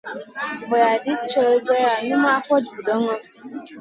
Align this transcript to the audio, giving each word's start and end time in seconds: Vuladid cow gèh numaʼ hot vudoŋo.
Vuladid 0.69 1.19
cow 1.31 1.53
gèh 1.67 2.01
numaʼ 2.07 2.41
hot 2.47 2.63
vudoŋo. 2.73 3.13